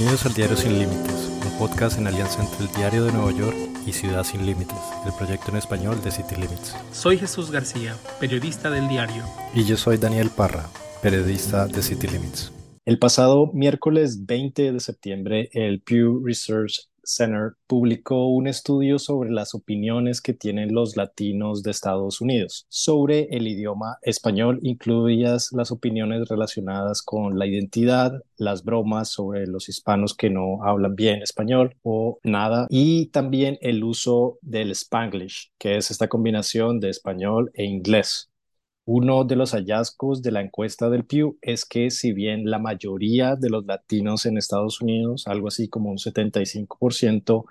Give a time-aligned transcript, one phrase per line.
[0.00, 3.54] Bienvenidos al Diario Sin Límites, un podcast en alianza entre el Diario de Nueva York
[3.84, 6.74] y Ciudad Sin Límites, el proyecto en español de City Limits.
[6.90, 9.22] Soy Jesús García, periodista del diario.
[9.52, 10.70] Y yo soy Daniel Parra,
[11.02, 12.50] periodista de City Limits.
[12.86, 19.54] El pasado miércoles 20 de septiembre, el Pew Research Center publicó un estudio sobre las
[19.54, 26.28] opiniones que tienen los latinos de Estados Unidos sobre el idioma español, incluidas las opiniones
[26.28, 32.18] relacionadas con la identidad, las bromas sobre los hispanos que no hablan bien español o
[32.22, 38.29] nada, y también el uso del spanglish, que es esta combinación de español e inglés.
[38.84, 43.36] Uno de los hallazgos de la encuesta del Pew es que si bien la mayoría
[43.36, 47.44] de los latinos en Estados Unidos, algo así como un 75%,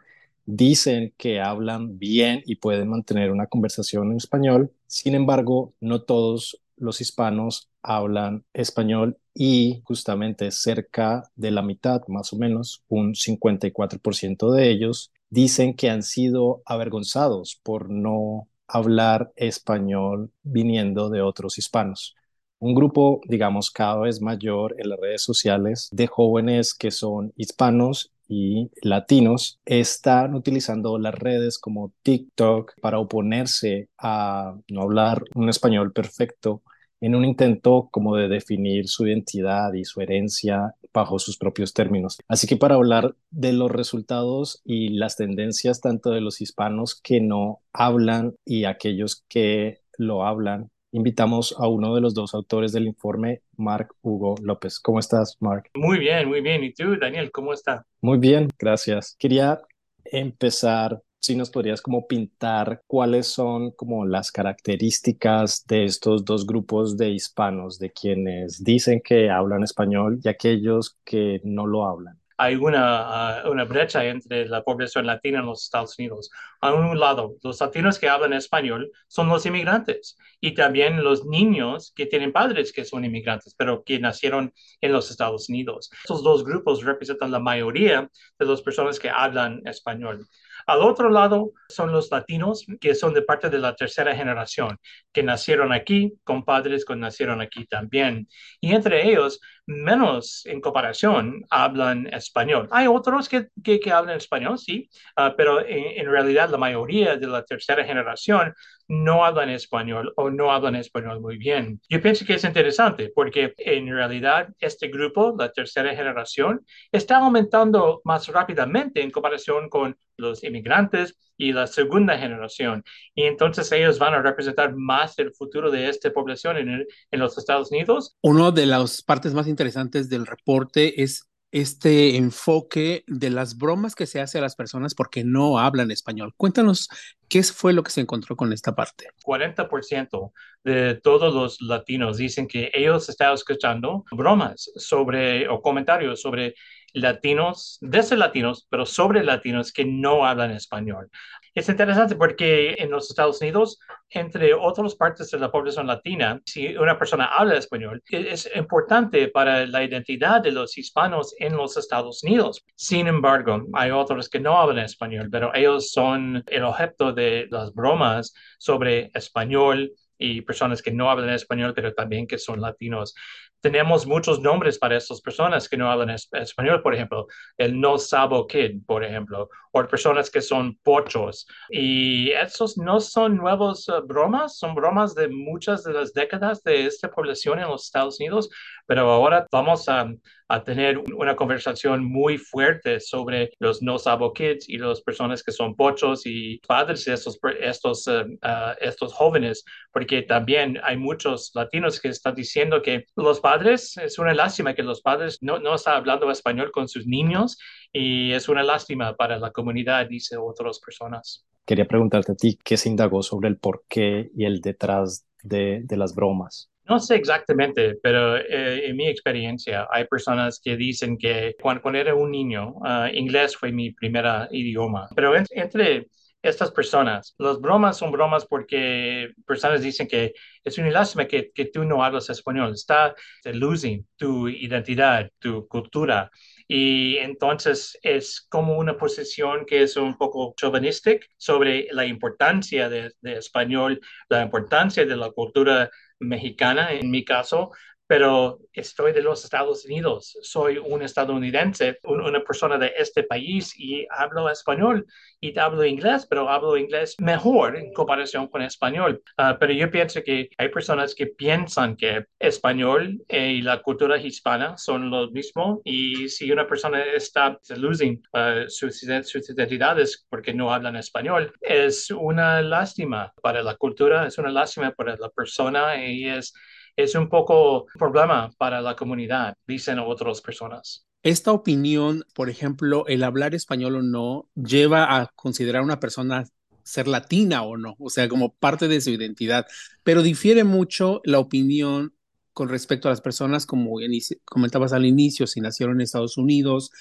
[0.45, 6.59] dicen que hablan bien y pueden mantener una conversación en español, sin embargo, no todos
[6.75, 14.51] los hispanos hablan español y justamente cerca de la mitad, más o menos, un 54%
[14.51, 22.15] de ellos, dicen que han sido avergonzados por no hablar español viniendo de otros hispanos.
[22.59, 28.11] Un grupo, digamos, cada vez mayor en las redes sociales de jóvenes que son hispanos
[28.27, 35.91] y latinos están utilizando las redes como TikTok para oponerse a no hablar un español
[35.93, 36.61] perfecto
[37.01, 42.17] en un intento como de definir su identidad y su herencia bajo sus propios términos.
[42.27, 47.21] Así que para hablar de los resultados y las tendencias tanto de los hispanos que
[47.21, 52.87] no hablan y aquellos que lo hablan, invitamos a uno de los dos autores del
[52.87, 54.79] informe, Mark Hugo López.
[54.79, 55.69] ¿Cómo estás, Mark?
[55.75, 56.63] Muy bien, muy bien.
[56.63, 57.83] ¿Y tú, Daniel, cómo estás?
[58.01, 59.15] Muy bien, gracias.
[59.19, 59.59] Quería
[60.05, 66.97] empezar si nos podrías como pintar cuáles son como las características de estos dos grupos
[66.97, 72.55] de hispanos, de quienes dicen que hablan español y aquellos que no lo hablan hay
[72.55, 76.31] una, uh, una brecha entre la población latina en los Estados Unidos.
[76.61, 81.91] A un lado, los latinos que hablan español son los inmigrantes y también los niños
[81.93, 85.89] que tienen padres que son inmigrantes, pero que nacieron en los Estados Unidos.
[85.91, 88.09] Estos dos grupos representan la mayoría
[88.39, 90.25] de las personas que hablan español.
[90.69, 94.77] Al otro lado son los latinos que son de parte de la tercera generación,
[95.11, 98.27] que nacieron aquí, con padres que nacieron aquí también.
[98.61, 102.67] Y entre ellos, menos en comparación hablan español.
[102.71, 107.27] Hay otros que, que, hablan español, sí, uh, pero en, en realidad la mayoría de
[107.27, 108.53] la tercera generación
[108.87, 111.79] no hablan español o no hablan español muy bien.
[111.87, 118.01] Yo pienso que es interesante porque en realidad este grupo, la tercera generación, está aumentando
[118.03, 122.83] más rápidamente en comparación con los inmigrantes y la segunda generación.
[123.15, 127.37] Y entonces ellos van a representar más el futuro de esta población en, en los
[127.37, 128.17] Estados Unidos.
[128.21, 134.05] Una de las partes más interesantes del reporte es este enfoque de las bromas que
[134.05, 136.33] se hace a las personas porque no hablan español.
[136.37, 136.89] Cuéntanos
[137.27, 139.09] qué fue lo que se encontró con esta parte.
[139.25, 140.31] 40%
[140.63, 146.53] de todos los latinos dicen que ellos están escuchando bromas sobre o comentarios sobre
[146.93, 151.09] latinos, desde latinos, pero sobre latinos que no hablan español.
[151.55, 153.79] Es interesante porque en los Estados Unidos,
[154.09, 159.27] entre otras partes de la población latina, si una persona habla español, e-, es importante
[159.27, 162.63] para la identidad de los hispanos en los Estados Unidos.
[162.75, 167.73] Sin embargo, hay otros que no hablan español, pero ellos son el objeto de las
[167.73, 173.15] bromas sobre español y personas que no hablan español, pero también que son latinos
[173.61, 177.27] tenemos muchos nombres para estas personas que no hablan español, por ejemplo,
[177.57, 181.47] el no sabo kid, por ejemplo, o personas que son pochos.
[181.69, 186.85] Y esos no son nuevos eh, bromas, son bromas de muchas de las décadas de
[186.85, 188.49] esta población en los Estados Unidos,
[188.85, 190.09] pero ahora vamos a,
[190.49, 195.51] a tener una conversación muy fuerte sobre los no sabo kids y las personas que
[195.51, 198.37] son pochos y padres de estos, estos, uh,
[198.81, 199.63] estos jóvenes,
[199.93, 204.83] porque también hay muchos latinos que están diciendo que los padres, es una lástima que
[204.83, 207.57] los padres no, no están hablando español con sus niños
[207.91, 211.45] y es una lástima para la comunidad, dice otras personas.
[211.65, 215.97] Quería preguntarte a ti, ¿qué se indagó sobre el porqué y el detrás de, de
[215.97, 216.69] las bromas?
[216.89, 222.15] No sé exactamente, pero eh, en mi experiencia hay personas que dicen que cuando, era
[222.15, 226.07] un niño, uh, inglés fue mi primer idioma, pero entre
[226.41, 227.35] estas personas.
[227.37, 230.33] Las bromas son bromas porque personas dicen que
[230.63, 233.15] es una lástima que, que tú no hablas español, está
[233.45, 236.31] losing tu identidad, tu cultura.
[236.67, 243.11] Y entonces es como una posición que es un poco chauvinistic sobre la importancia de,
[243.21, 243.99] de español,
[244.29, 245.89] la importancia de la cultura
[246.19, 247.71] mexicana, en mi caso,
[248.09, 254.07] pero estoy de los Estados Unidos, soy un estadounidense, una persona de este país y
[254.09, 255.05] hablo español
[255.39, 259.21] y hablo inglés, pero hablo inglés mejor en comparación con español.
[259.37, 264.75] Ah, pero yo pienso que hay personas que piensan que español y la cultura hispana
[264.75, 270.73] son lo mismo y si una persona está losing uh, sus, sus identidades porque no
[270.73, 276.27] hablan español, es una lástima para la cultura, es una lástima para la persona y
[276.27, 276.55] es
[277.03, 281.05] es un poco problema para la comunidad, dicen otras personas.
[281.23, 286.45] Esta opinión, por ejemplo, el hablar español o no, lleva a considerar a una persona
[286.83, 289.65] ser latina o no, o sea, como parte de su identidad,
[290.03, 292.13] pero difiere mucho la opinión
[292.51, 293.97] con respecto a las personas, como
[294.43, 296.91] comentabas al inicio, si nacieron en Estados Unidos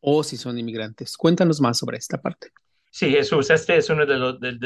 [0.00, 1.16] o si son inmigrantes.
[1.16, 2.52] Cuéntanos más sobre esta parte.
[2.90, 4.16] Sí, Jesús, este es uno de,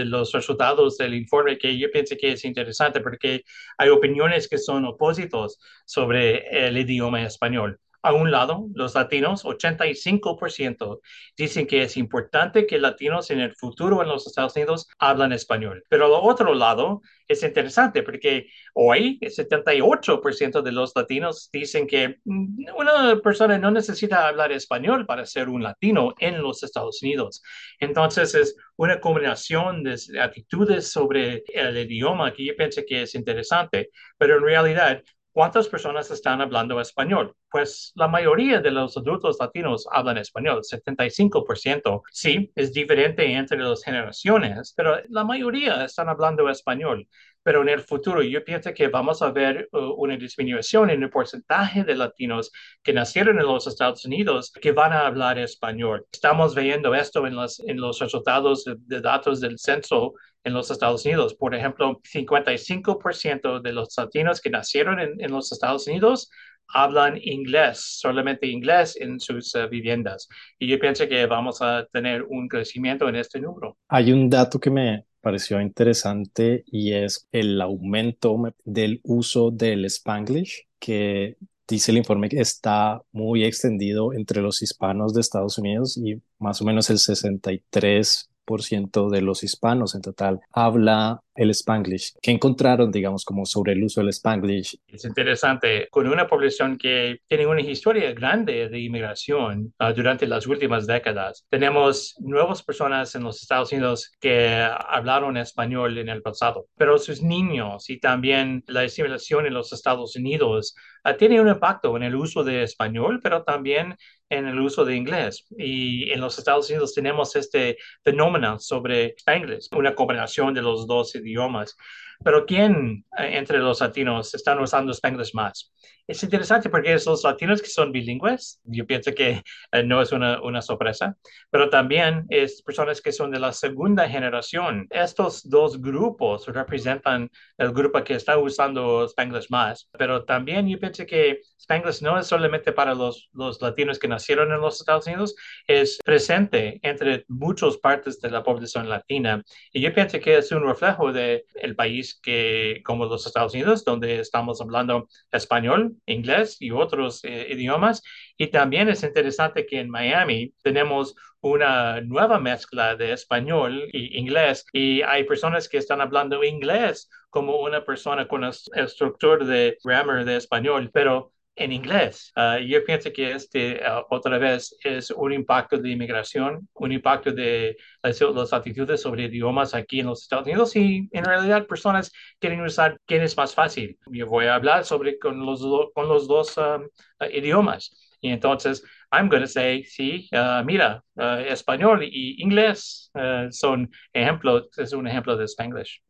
[0.05, 3.43] los resultados del informe que yo pienso que es interesante porque
[3.77, 7.79] hay opiniones que son opuestos sobre el idioma español.
[8.03, 11.01] A un lado, los latinos, 85%,
[11.37, 15.85] dicen que es importante que latinos en el futuro en los Estados Unidos hablan español.
[15.89, 22.19] Pero al otro lado, es interesante porque hoy el 78% de los latinos dicen que
[22.25, 27.43] mm, una persona no necesita hablar español para ser un latino en los Estados Unidos.
[27.79, 33.91] Entonces es una combinación de actitudes sobre el idioma que yo pienso que es interesante,
[34.19, 35.03] pero en realidad
[35.33, 37.35] ¿Cuántas personas están hablando español?
[37.51, 42.03] Pues la mayoría de los adultos latinos hablan español, 75%.
[42.13, 47.09] Sí, es diferente entre las generaciones, pero la mayoría están hablando español.
[47.43, 51.11] Pero en el futuro yo pienso que vamos a ver uh, una disminución en el
[51.11, 52.51] porcentaje de latinos
[52.83, 56.07] que nacieron en los Estados Unidos que van a hablar español.
[56.13, 61.05] Estamos viendo esto en los, en los resultados de datos del censo en los Estados
[61.05, 61.35] Unidos.
[61.35, 66.31] Por ejemplo, 55% de los latinos que nacieron en, los Estados Unidos
[66.69, 70.29] hablan inglés, solamente inglés en sus eh, viviendas.
[70.59, 73.77] Y yo pienso que vamos a tener un crecimiento en este número.
[73.89, 80.67] Hay un dato que me pareció interesante y es el aumento del uso del spanglish
[80.79, 81.37] que
[81.67, 86.61] dice el informe que está muy extendido entre los hispanos de Estados Unidos y más
[86.61, 88.29] o menos el 63
[88.61, 92.13] ciento de los hispanos en total habla el spanglish.
[92.21, 94.79] ¿Qué encontraron, digamos, como sobre el uso del spanglish?
[94.87, 95.89] Es interesante.
[95.91, 101.47] Con una población que tiene una historia grande de inmigración uh, durante las últimas décadas,
[101.49, 107.23] tenemos nuevas personas en los Estados Unidos que hablaron español en el pasado, pero sus
[107.23, 110.75] niños y también la asimilación en los Estados Unidos
[111.05, 113.97] uh, tiene un impacto en el uso de español, pero también
[114.33, 115.45] en el uso de inglés.
[115.59, 121.15] Y en los Estados Unidos tenemos este fenómeno sobre Spanglish, una combinación de los dos
[121.15, 121.77] idiomas.
[122.25, 125.73] Pero ¿quién eh, entre los latinos están usando Spanglish más?
[126.07, 129.43] Es interesante porque es los latinos que son bilingües, yo pienso que
[129.73, 131.17] eh, no es una, una, sorpresa,
[131.49, 134.89] pero también es personas que son de la segunda generación.
[134.91, 141.07] Estos dos grupos representan el grupo que está usando Spanglish más, pero también yo pienso
[141.07, 145.37] que Spanglish no es solamente para los, los latinos que nacieron en los Estados Unidos,
[145.69, 149.43] es presente entre muchas partes de la población latina.
[149.73, 153.85] Y yo pienso que es un reflejo del el país que, como los Estados Unidos,
[153.85, 158.03] donde estamos hablando español, inglés y otros eh, idiomas.
[158.37, 164.65] Y también es interesante que en Miami tenemos una nueva mezcla de español y inglés
[164.73, 170.25] y hay personas que están hablando inglés como una persona con el estructura de grammar
[170.25, 172.33] de español, pero en inglés.
[172.37, 177.33] Ah, yo pienso que este ah, otra vez es un impacto de inmigración, un impacto
[177.33, 182.61] de las, actitudes sobre idiomas aquí en los Estados Unidos y en realidad personas quieren
[182.63, 183.99] usar quién es más fácil.
[184.11, 186.89] Yo voy a hablar sobre con los, dos um,
[187.31, 187.97] idiomas.
[188.21, 193.11] Y entonces, I'm going to say, sí, uh, mira, español y inglés
[193.51, 196.01] son ejemplos, es un ejemplo de Spanglish.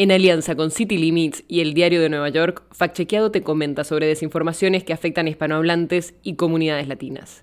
[0.00, 4.06] En alianza con City Limits y el Diario de Nueva York, Facchequeado te comenta sobre
[4.06, 7.42] desinformaciones que afectan a hispanohablantes y comunidades latinas.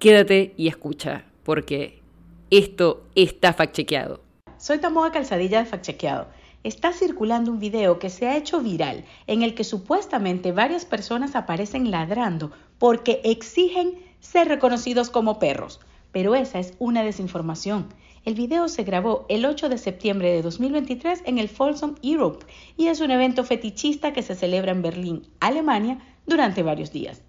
[0.00, 2.02] Quédate y escucha, porque
[2.50, 4.24] esto está facchequeado.
[4.58, 6.26] Soy Tamoa Calzadilla de Facchequeado.
[6.64, 11.36] Está circulando un video que se ha hecho viral en el que supuestamente varias personas
[11.36, 15.78] aparecen ladrando porque exigen ser reconocidos como perros.
[16.10, 17.86] Pero esa es una desinformación.
[18.24, 22.86] El video se grabó el 8 de septiembre de 2023 en el Folsom Europe y
[22.86, 27.20] es un evento fetichista que se celebra en Berlín, Alemania, durante varios días.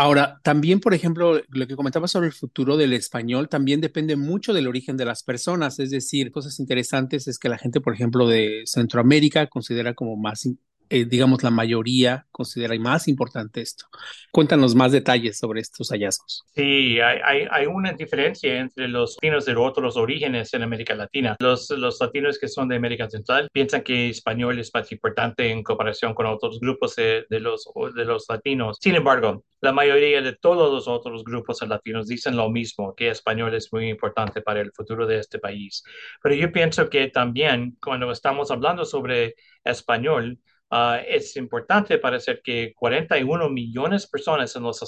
[0.00, 4.52] Ahora, también, por ejemplo, lo que comentaba sobre el futuro del español también depende mucho
[4.52, 5.80] del origen de las personas.
[5.80, 10.48] Es decir, cosas interesantes es que la gente, por ejemplo, de Centroamérica considera como más
[10.90, 13.86] eh, digamos, la mayoría considera más importante esto.
[14.32, 16.44] Cuéntanos más detalles sobre estos hallazgos.
[16.54, 21.36] Sí, hay, hay, una diferencia entre los latinos de otros orígenes en América Latina.
[21.40, 25.62] Los, los latinos que son de América Central piensan que español es más importante en
[25.62, 28.78] comparación con otros grupos de, de los, de los latinos.
[28.80, 33.54] Sin embargo, la mayoría de todos los otros grupos latinos dicen lo mismo, que español
[33.54, 35.82] es muy importante para el futuro de este país.
[36.22, 40.38] Pero yo pienso que también cuando estamos hablando sobre español,
[40.70, 44.80] Ah, es importante para hacer que 41 millones de personas en los,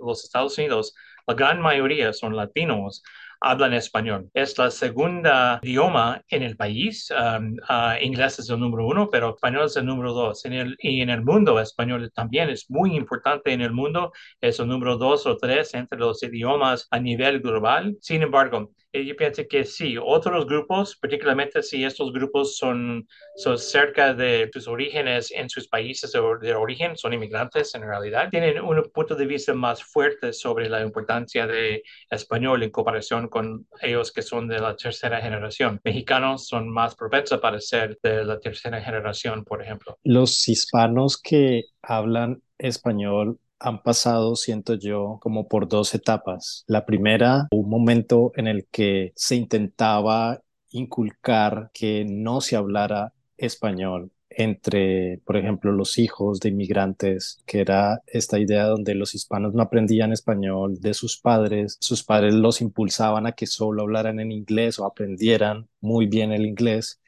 [0.00, 0.94] los Estados Unidos,
[1.26, 3.02] la gran mayoría son latinos,
[3.40, 4.30] hablan español.
[4.34, 7.12] Es la segunda idioma en el país.
[7.16, 10.44] Ah, inglés es el número uno, pero español es el número dos.
[10.44, 14.12] En el, y en el mundo, español también es muy importante en el mundo.
[14.40, 17.96] Es el número dos o tres entre los idiomas a nivel global.
[18.00, 24.14] Sin embargo, yo pienso que sí, otros grupos, particularmente si estos grupos son, son cerca
[24.14, 29.14] de sus orígenes en sus países de, origen, son inmigrantes en realidad, tienen un punto
[29.14, 34.48] de vista más fuerte sobre la importancia de español en comparación con ellos que son
[34.48, 35.80] de la tercera generación.
[35.84, 39.98] Mexicanos son más propensos para ser de la tercera generación, por ejemplo.
[40.02, 46.64] Los hispanos que hablan español han pasado, siento yo, como por dos etapas.
[46.66, 54.12] La primera, un momento en el que se intentaba inculcar que no se hablara español
[54.30, 59.62] entre, por ejemplo, los hijos de inmigrantes, que era esta idea donde los hispanos no
[59.62, 64.78] aprendían español de sus padres, sus padres los impulsaban a que solo hablaran en inglés
[64.78, 67.00] o aprendieran muy bien el inglés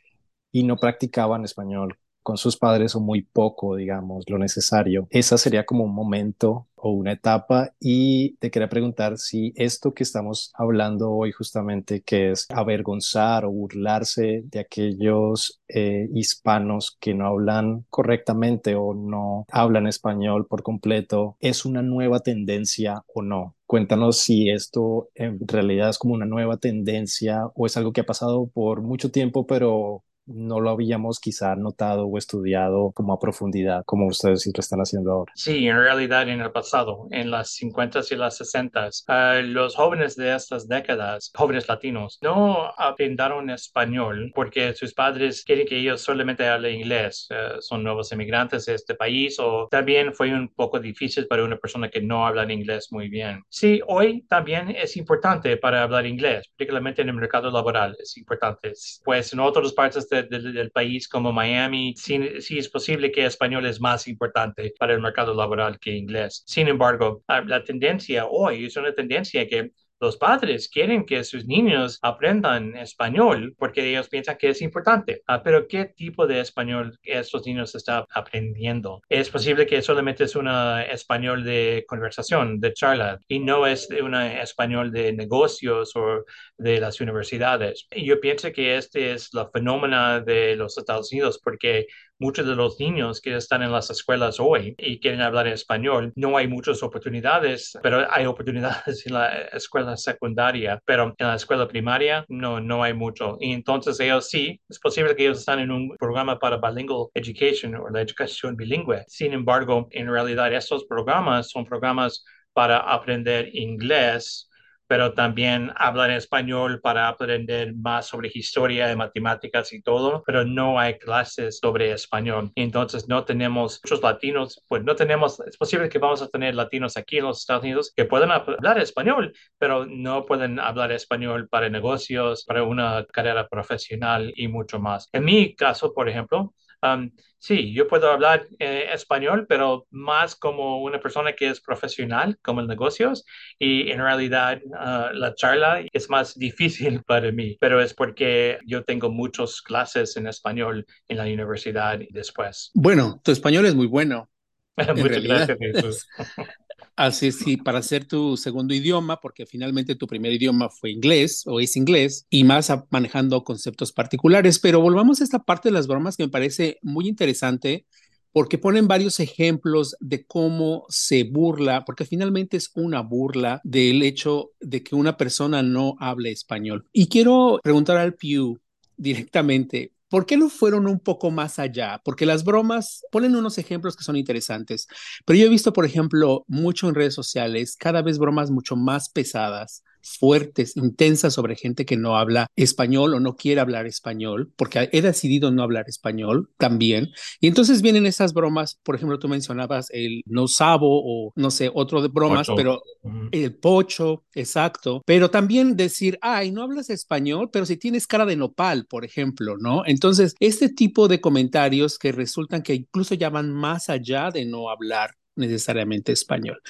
[0.50, 5.06] y no practicaban español con sus padres o muy poco, digamos, lo necesario.
[5.10, 10.02] Esa sería como un momento o una etapa y te quería preguntar si esto que
[10.02, 17.26] estamos hablando hoy justamente, que es avergonzar o burlarse de aquellos eh, hispanos que no
[17.26, 23.56] hablan correctamente o no hablan español por completo, es una nueva tendencia o no.
[23.66, 28.06] Cuéntanos si esto en realidad es como una nueva tendencia o es algo que ha
[28.06, 30.02] pasado por mucho tiempo, pero
[30.34, 34.80] no lo habíamos quizá notado o estudiado como a profundidad, como ustedes sí lo están
[34.80, 35.32] haciendo ahora.
[35.34, 40.16] Sí, en realidad en el pasado, en las 50 y las 60, uh, los jóvenes
[40.16, 46.46] de estas décadas, jóvenes latinos, no aprendieron español porque sus padres quieren que ellos solamente
[46.46, 47.28] hablen inglés.
[47.30, 51.56] Uh, son nuevos inmigrantes de este país o también fue un poco difícil para una
[51.56, 53.42] persona que no habla inglés muy bien.
[53.48, 58.72] Sí, hoy también es importante para hablar inglés, particularmente en el mercado laboral, es importante.
[59.04, 63.80] Pues en otras partes de del país como Miami, sí, es posible que español es
[63.80, 66.42] más importante para el mercado laboral que inglés.
[66.46, 71.46] Sin embargo, ah, la tendencia hoy es una tendencia que los padres quieren que sus
[71.46, 75.22] niños aprendan español porque ellos piensan que es importante.
[75.26, 79.02] Ah, pero ¿qué tipo de español estos niños están aprendiendo?
[79.08, 84.14] Es posible que solamente es un español de conversación, de charla, y no es un
[84.14, 86.24] español de negocios o
[86.56, 87.86] de las universidades.
[87.94, 91.86] Yo pienso que este es la fenómeno de los Estados Unidos porque
[92.20, 96.36] muchos de los niños que están en las escuelas hoy y quieren hablar español, no
[96.36, 102.24] hay muchas oportunidades, pero hay oportunidades en la escuela secundaria, pero en la escuela primaria
[102.28, 103.38] no, no hay mucho.
[103.40, 107.74] Y entonces ellos sí, es posible que ellos están en un programa para bilingual education
[107.74, 109.04] o la educación bilingüe.
[109.08, 114.49] Sin embargo, en realidad estos programas son programas para aprender inglés
[114.90, 120.80] pero también hablan español para aprender más sobre historia y matemáticas y todo, pero no
[120.80, 122.50] hay clases sobre español.
[122.56, 126.96] Entonces no tenemos muchos latinos, pues no tenemos, es posible que vamos a tener latinos
[126.96, 131.68] aquí en los Estados Unidos que pueden hablar español, pero no pueden hablar español para
[131.68, 135.08] negocios, para una carrera profesional y mucho más.
[135.12, 140.82] En mi caso, por ejemplo, Um, sí, yo puedo hablar eh, español, pero más como
[140.82, 143.24] una persona que es profesional, como en negocios,
[143.58, 148.84] y en realidad uh, la charla es más difícil para mí, pero es porque yo
[148.84, 152.70] tengo muchas clases en español en la universidad y después.
[152.74, 154.28] Bueno, tu español es muy bueno.
[154.96, 156.08] Muchas gracias, Jesús.
[156.96, 161.44] Así es, sí, para ser tu segundo idioma, porque finalmente tu primer idioma fue inglés
[161.46, 164.58] o es inglés, y más manejando conceptos particulares.
[164.58, 167.86] Pero volvamos a esta parte de las bromas que me parece muy interesante
[168.32, 174.52] porque ponen varios ejemplos de cómo se burla, porque finalmente es una burla del hecho
[174.60, 176.86] de que una persona no hable español.
[176.92, 178.58] Y quiero preguntar al Pew
[178.96, 182.02] directamente, ¿Por qué no fueron un poco más allá?
[182.04, 184.88] Porque las bromas ponen unos ejemplos que son interesantes,
[185.24, 189.08] pero yo he visto, por ejemplo, mucho en redes sociales, cada vez bromas mucho más
[189.08, 194.88] pesadas, fuertes, intensas sobre gente que no habla español o no quiere hablar español, porque
[194.92, 197.08] he decidido no hablar español también.
[197.40, 201.70] Y entonces vienen esas bromas, por ejemplo, tú mencionabas el no sabo o no sé,
[201.72, 202.82] otro de bromas, pero
[203.30, 205.02] el pocho, exacto.
[205.06, 209.56] Pero también decir, ay, no hablas español, pero si tienes cara de nopal, por ejemplo,
[209.58, 209.82] ¿no?
[209.86, 214.70] Entonces, este tipo de comentarios que resultan que incluso ya van más allá de no
[214.70, 216.60] hablar necesariamente español.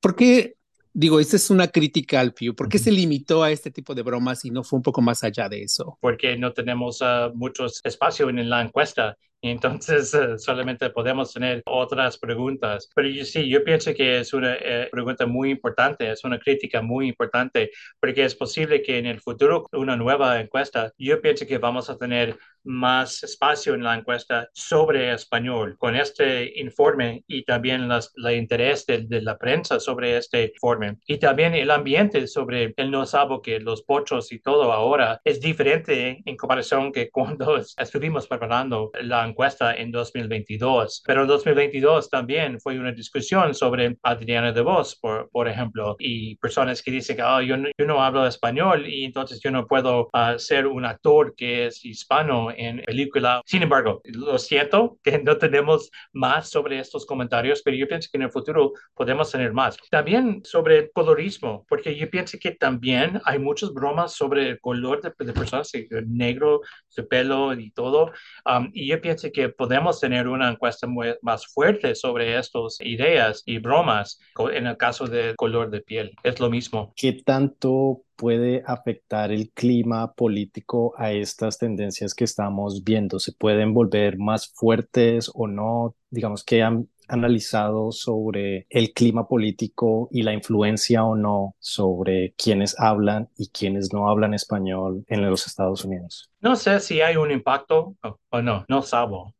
[0.00, 0.54] ¿Por qué
[0.98, 2.54] Digo, esta es una crítica al Pew.
[2.54, 5.22] ¿Por qué se limitó a este tipo de bromas y no fue un poco más
[5.24, 5.98] allá de eso?
[6.00, 9.18] Porque no tenemos uh, mucho espacio en la encuesta
[9.50, 12.90] entonces uh, solamente podemos tener otras preguntas.
[12.94, 16.82] Pero yo, sí, yo pienso que es una eh, pregunta muy importante, es una crítica
[16.82, 21.58] muy importante, porque es posible que en el futuro una nueva encuesta, yo pienso que
[21.58, 22.36] vamos a tener
[22.66, 28.84] más espacio en la encuesta sobre español con este informe y también las, el interés
[28.86, 33.40] de, de, la prensa sobre este informe y también el ambiente sobre el no sabo
[33.40, 39.24] que los pochos y todo ahora es diferente en comparación que cuando estuvimos preparando la
[39.24, 39.35] encuesta
[39.76, 45.48] en 2022 pero en 2022 también fue una discusión sobre Adriana de Vos por, por
[45.48, 49.40] ejemplo y personas que dicen que oh, yo, no, yo no hablo español y entonces
[49.40, 53.42] yo no puedo uh, ser un actor que es hispano en película.
[53.44, 58.18] Sin embargo, lo siento que no tenemos más sobre estos comentarios, pero yo pienso que
[58.18, 59.76] en el futuro podemos tener más.
[59.90, 65.12] También sobre colorismo, porque yo pienso que también hay muchas bromas sobre el color de,
[65.24, 68.12] de personas, el negro, su pelo y todo.
[68.44, 73.42] Um, y yo pienso que podemos tener una encuesta muy, más fuerte sobre estas ideas
[73.46, 74.18] y bromas
[74.52, 76.12] en el caso del color de piel.
[76.22, 76.92] Es lo mismo.
[76.96, 83.18] ¿Qué tanto puede afectar el clima político a estas tendencias que estamos viendo?
[83.18, 85.94] ¿Se pueden volver más fuertes o no?
[86.10, 93.28] Digamos han analizado sobre el clima político y la influencia o no sobre quienes hablan
[93.36, 96.30] y quienes no hablan español en los Estados Unidos.
[96.40, 97.96] No sé si hay un impacto
[98.30, 99.34] o, no, no sabo.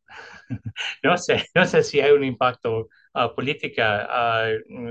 [1.02, 2.88] no sé, no sé si hay un impacto
[3.34, 4.08] política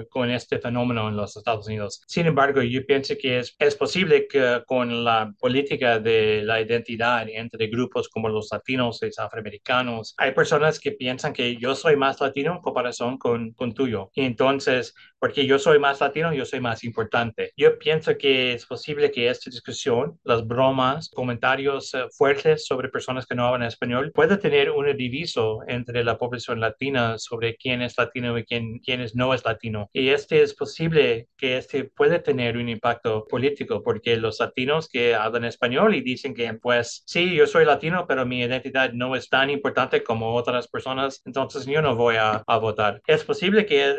[0.09, 2.01] con este fenómeno en los Estados Unidos.
[2.07, 7.27] Sin embargo, yo pienso que es, es posible que con la política de la identidad
[7.29, 11.95] entre grupos como los latinos y los afroamericanos, hay personas que piensan que yo soy
[11.95, 14.09] más latino en comparación con, con tuyo.
[14.13, 17.51] Y entonces, porque yo soy más latino, yo soy más importante.
[17.57, 23.25] Yo pienso que es posible que esta discusión, las bromas, comentarios eh, fuertes sobre personas
[23.25, 27.97] que no hablan español, pueda tener un diviso entre la población latina sobre quién es
[27.97, 28.81] latino y quién,
[29.13, 29.89] no es latino.
[29.93, 35.15] Y este es posible que este puede tener un impacto político porque los latinos que
[35.15, 39.29] hablan español y dicen que pues sí, yo soy latino, pero mi identidad no es
[39.29, 43.01] tan importante como otras personas, entonces yo no voy a, votar.
[43.05, 43.93] Es posible que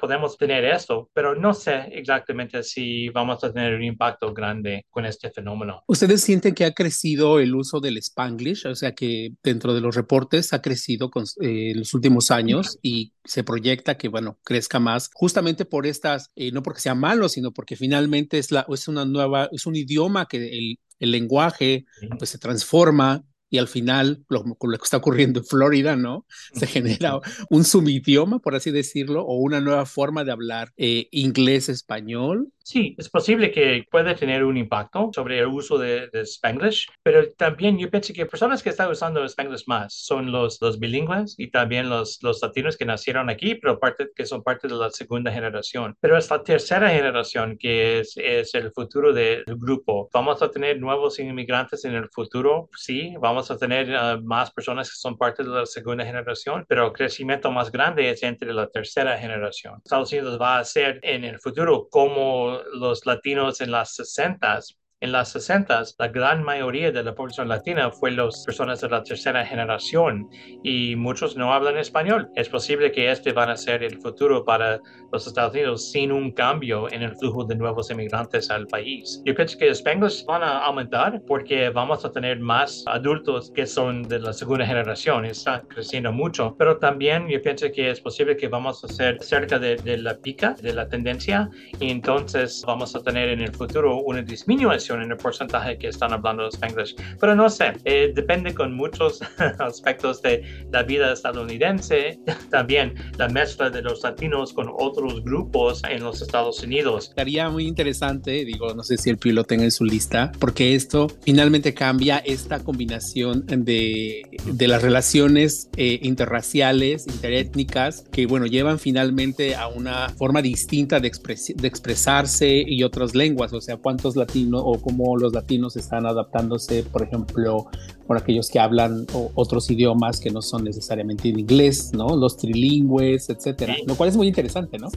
[0.00, 5.04] podemos tener esto, pero no sé exactamente si vamos a tener un impacto grande con
[5.04, 5.82] este fenómeno.
[5.86, 8.66] ¿Ustedes sienten que ha crecido el uso del spanglish?
[8.66, 11.10] O sea, que dentro de los reportes ha crecido
[11.40, 16.30] eh, en los últimos años y se proyecta que, bueno, crezca más, justamente por estas,
[16.34, 19.76] eh, no porque sea malo, sino porque finalmente es, la, es una nueva, es un
[19.76, 21.84] idioma que el, el lenguaje
[22.18, 26.24] pues se transforma y al final, lo, lo, que está ocurriendo en Florida, ¿no?
[26.54, 32.50] Se genera un subidioma, por así decirlo, o una nueva forma de hablar eh, inglés-español
[32.64, 37.28] Sí, es posible que pueda tener un impacto sobre el uso de, de, Spanglish, pero
[37.32, 41.50] también yo pienso que personas que están usando Spanglish más son los, los bilingües y
[41.50, 45.32] también los, los latinos que nacieron aquí, pero parte, que son parte de la segunda
[45.32, 45.96] generación.
[46.00, 50.08] Pero es la tercera generación que es, es el futuro del grupo.
[50.12, 52.68] ¿Vamos a tener nuevos inmigrantes en el futuro?
[52.76, 56.86] Sí, vamos a tener uh, más personas que son parte de la segunda generación, pero
[56.86, 59.80] el crecimiento más grande es entre la tercera generación.
[59.84, 64.60] Estados Unidos va a ser en el futuro como los latinos en las 60
[65.02, 69.02] en las 60 la gran mayoría de la población latina fue las personas de la
[69.02, 70.28] tercera generación
[70.62, 72.30] y muchos no hablan español.
[72.36, 74.80] Es posible que este van a ser el futuro para
[75.12, 79.20] los Estados Unidos sin un cambio en el flujo de nuevos inmigrantes al país.
[79.24, 83.66] Yo pienso que los Spanglish van a aumentar porque vamos a tener más adultos que
[83.66, 88.36] son de la segunda generación, están creciendo mucho, pero también yo pienso que es posible
[88.36, 92.94] que vamos a ser cerca de, de la pica, de la tendencia, y entonces vamos
[92.94, 96.96] a tener en el futuro una disminución en el porcentaje que están hablando Spanglish.
[97.20, 99.20] Pero no sé, eh, depende con muchos
[99.58, 102.18] aspectos de la vida estadounidense,
[102.50, 107.08] también la mezcla de los latinos con otros grupos en los Estados Unidos.
[107.08, 110.74] Estaría muy interesante, digo, no sé si el PIB lo tenga en su lista, porque
[110.74, 118.78] esto finalmente cambia esta combinación de, de las relaciones eh, interraciales, interétnicas, que bueno, llevan
[118.78, 124.62] finalmente a una forma distinta de, de expresarse y otras lenguas, o sea, cuántos latinos
[124.64, 127.66] o cómo los latinos están adaptándose, por ejemplo,
[128.06, 132.16] por aquellos que hablan otros idiomas que no son necesariamente en inglés, ¿no?
[132.16, 134.90] Los trilingües, etcétera, lo cual es muy interesante, ¿no?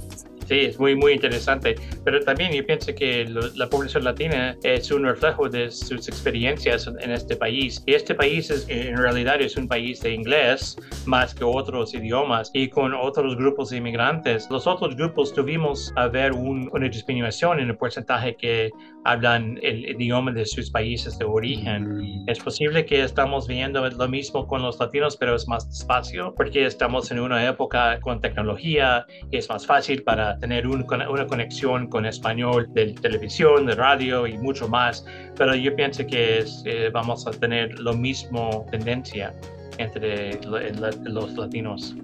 [0.48, 1.76] Sí, es muy, muy interesante.
[2.04, 7.12] Pero también yo pienso que la población latina es un reflejo de sus experiencias en
[7.12, 7.82] este país.
[7.88, 12.52] Y este país es, en realidad es un país de inglés más que otros idiomas
[12.54, 14.48] y con otros grupos de inmigrantes.
[14.52, 18.70] Los otros grupos tuvimos a ver una disminución en el porcentaje que
[19.04, 22.24] hablan el idioma de sus países de origen.
[22.28, 26.66] Es posible que estamos viendo lo mismo con los latinos, pero es más despacio porque
[26.66, 32.06] estamos en una época con tecnología y es más fácil para tener una conexión con
[32.06, 35.06] español de televisión, de radio y mucho más.
[35.38, 39.34] Pero yo pienso que eh, vamos a tener lo mismo tendencia
[39.78, 41.96] entre los latinos.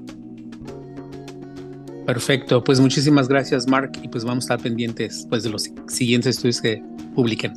[2.12, 6.36] Perfecto, pues muchísimas gracias Mark y pues vamos a estar pendientes pues de los siguientes
[6.36, 6.84] estudios que
[7.16, 7.54] publiquen.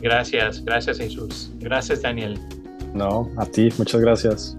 [0.00, 1.50] Gracias, gracias Jesús.
[1.58, 2.38] Gracias Daniel.
[2.94, 4.56] No, a ti, muchas gracias.